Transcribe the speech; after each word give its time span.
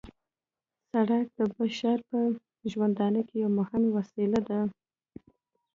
سرک 0.89 1.27
د 1.37 1.39
بشر 1.55 1.97
په 2.09 2.17
ژوندانه 2.71 3.21
کې 3.27 3.35
یوه 3.43 3.51
مهمه 3.59 3.89
وسیله 3.97 4.39
ده 4.47 4.59